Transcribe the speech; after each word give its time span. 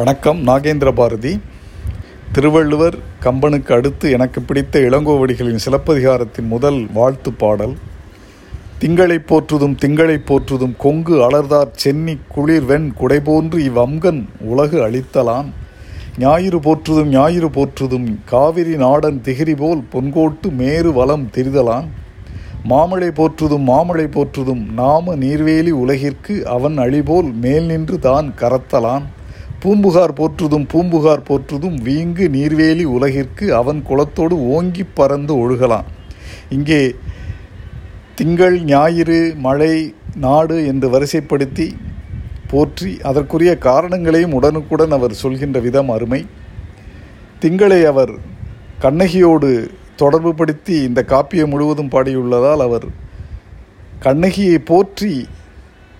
வணக்கம் 0.00 0.38
நாகேந்திர 0.46 0.90
பாரதி. 0.98 1.30
திருவள்ளுவர் 2.34 2.94
கம்பனுக்கு 3.24 3.72
அடுத்து 3.76 4.06
எனக்கு 4.16 4.40
பிடித்த 4.40 4.78
இளங்கோவடிகளின் 4.78 5.60
சிலப்பதிகாரத்தின் 5.64 6.48
முதல் 6.52 6.78
வாழ்த்து 6.94 7.30
பாடல் 7.32 7.74
திங்களை 8.82 9.18
போற்றுதும் 9.30 9.74
திங்களை 9.82 10.16
போற்றுதும் 10.28 10.74
கொங்கு 10.84 11.16
அலர்தார் 11.26 11.74
சென்னி 11.82 12.14
குளிர் 12.34 12.66
வெண் 12.70 12.88
குடைபோன்று 13.00 13.60
இவ்வம்கன் 13.68 14.22
உலகு 14.52 14.80
அளித்தலான். 14.86 15.50
ஞாயிறு 16.24 16.60
போற்றுதும் 16.68 17.12
ஞாயிறு 17.16 17.50
போற்றுதும் 17.58 18.08
காவிரி 18.32 18.76
நாடன் 18.84 19.20
திகிரி 19.28 19.56
போல் 19.62 19.84
பொன்கோட்டு 19.94 20.50
மேறு 20.62 20.92
வளம் 20.92 21.30
திரிதலான். 21.36 21.88
மாமழை 22.72 23.12
போற்றுதும் 23.22 23.68
மாமழை 23.72 24.08
போற்றுதும் 24.18 24.66
நாம 24.82 25.14
நீர்வேலி 25.24 25.74
உலகிற்கு 25.84 26.34
அவன் 26.56 26.78
அழிபோல் 26.78 27.32
மேல் 27.46 27.66
நின்று 27.72 27.98
தான் 28.10 28.28
கரத்தலான். 28.42 29.06
பூம்புகார் 29.62 30.12
போற்றுதும் 30.18 30.66
பூம்புகார் 30.72 31.26
போற்றுதும் 31.28 31.76
வீங்கு 31.86 32.26
நீர்வேலி 32.36 32.84
உலகிற்கு 32.96 33.46
அவன் 33.60 33.80
குளத்தோடு 33.88 34.36
ஓங்கி 34.56 34.84
பறந்து 34.98 35.32
ஒழுகலாம். 35.42 35.88
இங்கே 36.56 36.80
திங்கள் 38.18 38.56
ஞாயிறு 38.70 39.18
மழை 39.46 39.74
நாடு 40.24 40.56
என்று 40.70 40.86
வரிசைப்படுத்தி 40.94 41.66
போற்றி 42.52 42.92
அதற்குரிய 43.08 43.52
காரணங்களையும் 43.66 44.36
உடனுக்குடன் 44.38 44.94
அவர் 44.96 45.20
சொல்கின்ற 45.22 45.58
விதம் 45.66 45.90
அருமை. 45.96 46.20
திங்களை 47.42 47.80
அவர் 47.92 48.12
கண்ணகியோடு 48.84 49.50
தொடர்பு 50.00 50.32
படுத்தி 50.40 50.76
இந்த 50.88 51.00
காப்பியம் 51.12 51.52
முழுவதும் 51.52 51.92
பாடியுள்ளதால் 51.94 52.62
அவர் 52.66 52.86
கண்ணகியை 54.06 54.58
போற்றி 54.70 55.12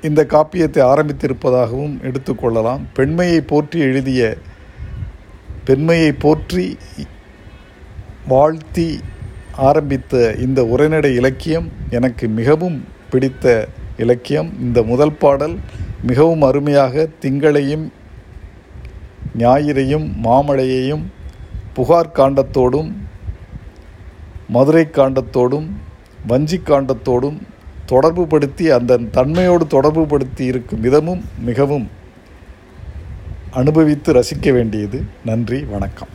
இந்த 0.03 0.27
காப்பியத்தை 0.29 0.83
ஆரம்பித்திருப்பதாகவும் 0.83 2.01
எடுத்துக்கொள்ளலாம் 2.03 2.81
பெண்மையை 2.95 3.41
போற்றி 3.41 3.81
எழுதிய 3.81 4.37
பெண்மையை 5.65 6.13
போற்றி 6.13 6.79
வாழ்த்தி 8.29 9.01
ஆரம்பித்த 9.57 10.35
இந்த 10.39 10.65
உரைநடை 10.65 11.15
இலக்கியம் 11.15 11.71
எனக்கு 11.91 12.29
மிகவும் 12.29 12.85
பிடித்த 13.11 13.69
இலக்கியம். 13.97 14.52
இந்த 14.61 14.83
முதல் 14.83 15.13
பாடல் 15.13 15.59
மிகவும் 16.02 16.43
அருமையாக 16.43 17.09
திங்களையும் 17.21 17.93
ஞாயிறையும் 19.39 20.13
மாமழையையும் 20.24 21.11
புகார் 21.74 22.15
காண்டத்தோடும் 22.15 22.96
மதுரை 24.49 24.89
காண்டத்தோடும் 24.93 25.69
வஞ்சி 26.27 26.59
காண்டத்தோடும் 26.59 27.41
தொடர்பு 27.93 28.24
படுத்தி 28.33 28.65
அந்த 28.77 28.99
தன்மையோடு 29.16 29.66
தொடர்பு 29.77 30.02
படுத்தி 30.13 30.45
இருக்கும் 30.51 30.83
விதமும் 30.85 31.23
மிகவும் 31.49 31.87
அனுபவித்து 33.60 34.10
ரசிக்க 34.13 34.52
வேண்டியது. 34.52 34.99
நன்றி 35.24 35.59
வணக்கம். 35.74 36.13